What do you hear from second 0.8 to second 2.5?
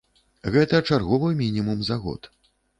чарговы мінімум за год.